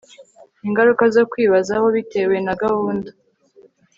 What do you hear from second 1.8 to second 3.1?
Bitewe na Gahunda